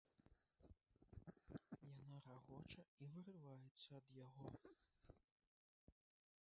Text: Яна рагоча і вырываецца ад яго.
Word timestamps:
Яна 1.91 2.15
рагоча 2.29 2.81
і 3.05 3.11
вырываецца 3.13 3.89
ад 4.01 4.05
яго. 4.25 4.47